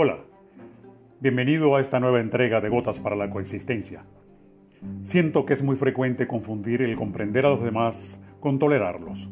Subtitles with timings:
[0.00, 0.18] Hola,
[1.18, 4.04] bienvenido a esta nueva entrega de Gotas para la Coexistencia.
[5.02, 9.28] Siento que es muy frecuente confundir el comprender a los demás con tolerarlos.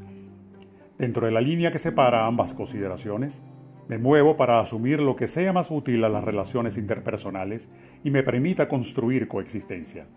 [0.99, 3.45] Dentro de la línea que separa ambas consideraciones,
[3.87, 7.71] me muevo para asumir lo que sea más útil a las relaciones interpersonales
[8.03, 10.09] y me permita construir coexistencia.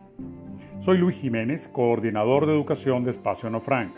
[0.80, 3.94] Soy Luis Jiménez, coordinador de educación de Espacio No Frank,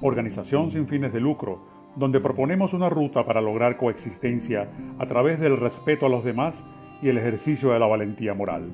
[0.00, 5.56] organización sin fines de lucro donde proponemos una ruta para lograr coexistencia a través del
[5.56, 6.64] respeto a los demás
[7.02, 8.70] y el ejercicio de la valentía moral.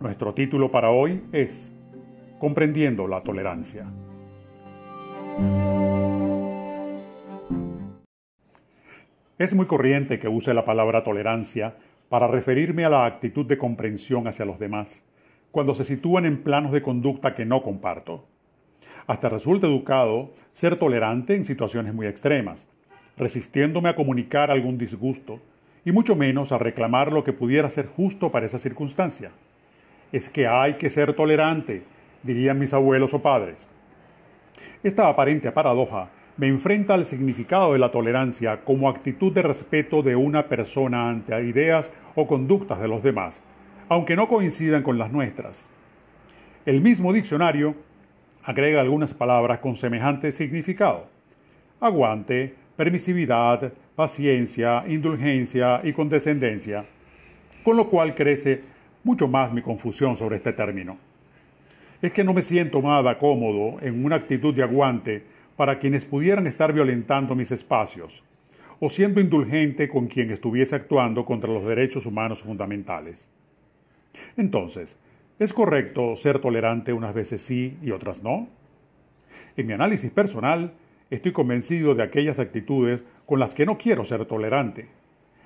[0.00, 1.72] Nuestro título para hoy es
[2.38, 3.86] Comprendiendo la tolerancia.
[9.38, 11.76] Es muy corriente que use la palabra tolerancia
[12.08, 15.04] para referirme a la actitud de comprensión hacia los demás,
[15.50, 18.26] cuando se sitúan en planos de conducta que no comparto.
[19.06, 22.66] Hasta resulta educado ser tolerante en situaciones muy extremas,
[23.16, 25.40] resistiéndome a comunicar algún disgusto,
[25.84, 29.30] y mucho menos a reclamar lo que pudiera ser justo para esa circunstancia.
[30.10, 31.84] Es que hay que ser tolerante,
[32.24, 33.64] dirían mis abuelos o padres.
[34.82, 40.16] Esta aparente paradoja me enfrenta al significado de la tolerancia como actitud de respeto de
[40.16, 43.40] una persona ante ideas o conductas de los demás,
[43.88, 45.68] aunque no coincidan con las nuestras.
[46.66, 47.76] El mismo diccionario
[48.46, 51.08] agrega algunas palabras con semejante significado.
[51.80, 56.84] Aguante, permisividad, paciencia, indulgencia y condescendencia,
[57.64, 58.62] con lo cual crece
[59.02, 60.96] mucho más mi confusión sobre este término.
[62.00, 65.24] Es que no me siento nada cómodo en una actitud de aguante
[65.56, 68.22] para quienes pudieran estar violentando mis espacios,
[68.78, 73.28] o siendo indulgente con quien estuviese actuando contra los derechos humanos fundamentales.
[74.36, 74.96] Entonces,
[75.38, 78.48] ¿Es correcto ser tolerante unas veces sí y otras no?
[79.58, 80.72] En mi análisis personal,
[81.10, 84.88] estoy convencido de aquellas actitudes con las que no quiero ser tolerante,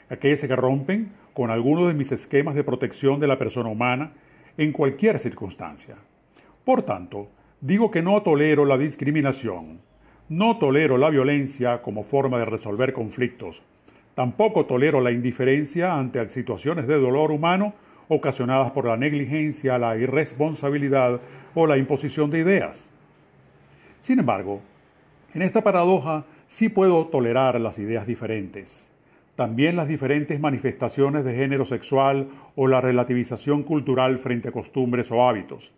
[0.09, 4.13] aquellas que rompen con alguno de mis esquemas de protección de la persona humana
[4.57, 5.97] en cualquier circunstancia.
[6.65, 7.29] Por tanto,
[7.61, 9.81] digo que no tolero la discriminación,
[10.29, 13.61] no tolero la violencia como forma de resolver conflictos,
[14.15, 17.75] tampoco tolero la indiferencia ante situaciones de dolor humano
[18.11, 21.21] ocasionadas por la negligencia, la irresponsabilidad
[21.55, 22.89] o la imposición de ideas.
[24.01, 24.61] Sin embargo,
[25.33, 28.91] en esta paradoja sí puedo tolerar las ideas diferentes,
[29.37, 35.27] también las diferentes manifestaciones de género sexual o la relativización cultural frente a costumbres o
[35.29, 35.73] hábitos.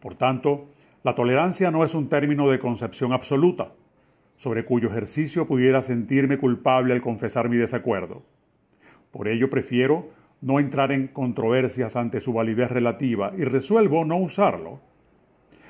[0.00, 0.66] Por tanto,
[1.04, 3.70] la tolerancia no es un término de concepción absoluta,
[4.36, 8.24] sobre cuyo ejercicio pudiera sentirme culpable al confesar mi desacuerdo.
[9.12, 14.80] Por ello prefiero no entrar en controversias ante su validez relativa y resuelvo no usarlo,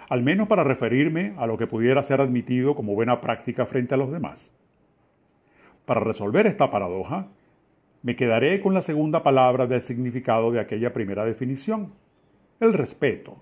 [0.08, 3.96] al menos para referirme a lo que pudiera ser admitido como buena práctica frente a
[3.96, 4.52] los demás.
[5.84, 7.28] Para resolver esta paradoja,
[8.02, 11.92] me quedaré con la segunda palabra del significado de aquella primera definición,
[12.60, 13.36] el respeto.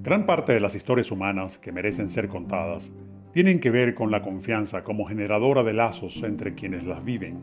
[0.00, 2.88] Gran parte de las historias humanas que merecen ser contadas
[3.32, 7.42] tienen que ver con la confianza como generadora de lazos entre quienes las viven.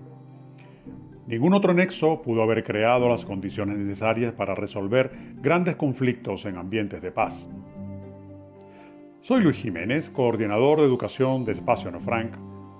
[1.27, 7.01] Ningún otro nexo pudo haber creado las condiciones necesarias para resolver grandes conflictos en ambientes
[7.01, 7.45] de paz.
[9.19, 12.36] Soy Luis Jiménez, coordinador de educación de Espacio No Frank,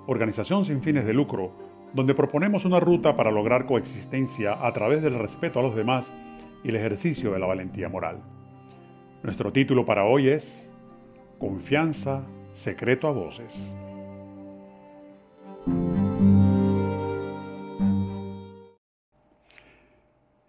[0.08, 1.65] organización sin fines de lucro
[1.96, 6.12] donde proponemos una ruta para lograr coexistencia a través del respeto a los demás
[6.62, 8.18] y el ejercicio de la valentía moral.
[9.24, 10.70] Nuestro título para hoy es
[11.40, 13.74] Confianza, secreto a voces.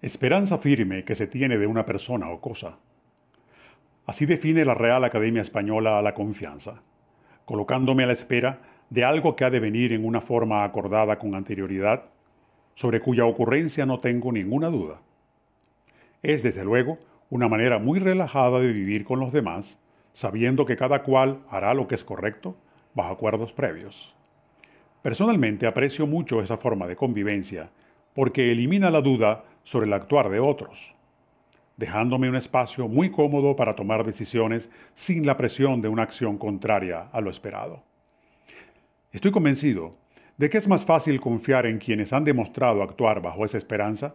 [0.03, 2.79] Esperanza firme que se tiene de una persona o cosa.
[4.05, 6.83] Así define la Real Academia Española a la confianza,
[7.45, 11.35] colocándome a la espera de algo que ha de venir en una forma acordada con
[11.35, 12.05] anterioridad,
[12.75, 15.01] sobre cuya ocurrencia no tengo ninguna duda.
[16.23, 16.99] Es, desde luego,
[17.31, 19.79] una manera muy relajada de vivir con los demás,
[20.13, 22.57] sabiendo que cada cual hará lo que es correcto,
[22.95, 24.15] bajo acuerdos previos.
[25.03, 27.71] Personalmente aprecio mucho esa forma de convivencia,
[28.15, 30.95] porque elimina la duda sobre el actuar de otros,
[31.77, 37.09] dejándome un espacio muy cómodo para tomar decisiones sin la presión de una acción contraria
[37.13, 37.86] a lo esperado.
[39.17, 39.97] Estoy convencido
[40.37, 44.15] de que es más fácil confiar en quienes han demostrado actuar bajo esa esperanza,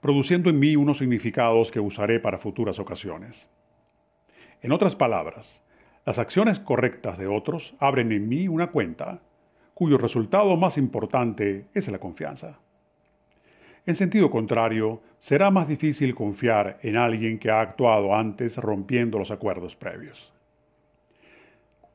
[0.00, 3.48] produciendo en mí unos significados que usaré para futuras ocasiones.
[4.60, 5.62] En otras palabras,
[6.04, 9.20] las acciones correctas de otros abren en mí una cuenta,
[9.74, 12.58] cuyo resultado más importante es la confianza.
[13.86, 19.30] En sentido contrario, será más difícil confiar en alguien que ha actuado antes rompiendo los
[19.30, 20.32] acuerdos previos.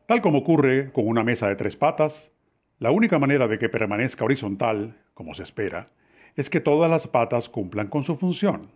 [0.05, 2.31] Tal como ocurre con una mesa de tres patas,
[2.79, 5.89] la única manera de que permanezca horizontal, como se espera,
[6.35, 8.69] es que todas las patas cumplan con su función.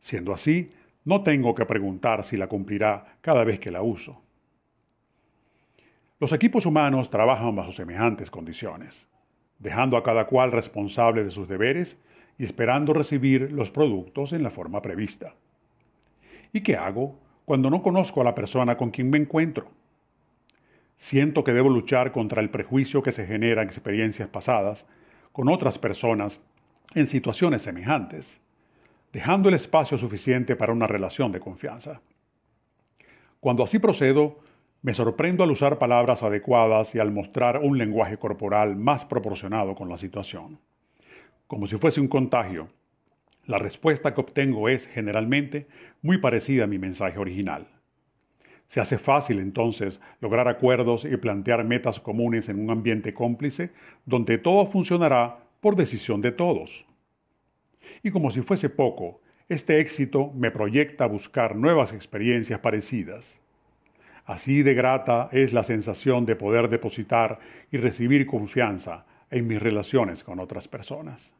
[0.00, 0.68] Siendo así,
[1.04, 4.20] no tengo que preguntar si la cumplirá cada vez que la uso.
[6.18, 9.08] Los equipos humanos trabajan bajo semejantes condiciones,
[9.58, 11.96] dejando a cada cual responsable de sus deberes
[12.38, 15.34] y esperando recibir los productos en la forma prevista.
[16.52, 19.70] ¿Y qué hago cuando no conozco a la persona con quien me encuentro?
[20.96, 24.86] Siento que debo luchar contra el prejuicio que se genera en experiencias pasadas
[25.32, 26.40] con otras personas
[26.94, 28.40] en situaciones semejantes,
[29.12, 32.00] dejando el espacio suficiente para una relación de confianza.
[33.40, 34.40] Cuando así procedo,
[34.82, 39.88] me sorprendo al usar palabras adecuadas y al mostrar un lenguaje corporal más proporcionado con
[39.88, 40.58] la situación
[41.46, 42.68] como si fuese un contagio.
[43.44, 45.68] La respuesta que obtengo es, generalmente,
[46.02, 47.68] muy parecida a mi mensaje original.
[48.68, 53.70] Se hace fácil entonces lograr acuerdos y plantear metas comunes en un ambiente cómplice
[54.04, 56.86] donde todo funcionará por decisión de todos.
[58.02, 63.38] Y como si fuese poco, este éxito me proyecta a buscar nuevas experiencias parecidas.
[64.24, 67.38] Así de grata es la sensación de poder depositar
[67.70, 71.32] y recibir confianza en mis relaciones con otras personas.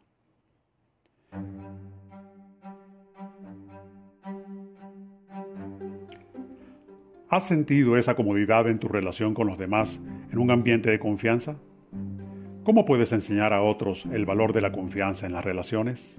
[7.28, 10.00] ¿Has sentido esa comodidad en tu relación con los demás
[10.30, 11.56] en un ambiente de confianza?
[12.62, 16.16] ¿Cómo puedes enseñar a otros el valor de la confianza en las relaciones?